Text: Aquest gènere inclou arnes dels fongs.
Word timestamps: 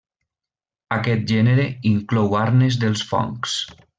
Aquest 0.95 1.27
gènere 1.33 1.67
inclou 1.91 2.35
arnes 2.41 2.81
dels 2.85 3.07
fongs. 3.13 3.57